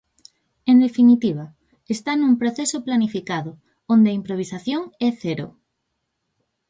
[0.71, 1.45] En definitiva,
[1.95, 3.51] está nun proceso planificado,
[3.93, 5.47] onde a improvisación é cero.